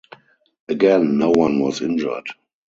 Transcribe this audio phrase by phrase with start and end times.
[0.67, 2.25] Again, no one was injured.